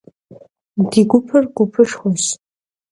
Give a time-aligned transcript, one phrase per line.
[0.91, 2.23] Di gupır gupışşxueş.